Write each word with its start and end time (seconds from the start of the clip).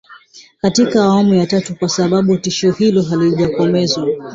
katika 0.61 1.03
awamu 1.03 1.33
ya 1.33 1.45
tatu 1.47 1.75
kwa 1.75 1.89
sababu 1.89 2.37
tishio 2.37 2.71
hilo 2.71 3.01
halijatokomezwa 3.01 4.07